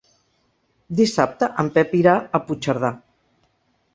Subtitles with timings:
[0.99, 2.91] Dissabte en Pep irà a Puigcerdà.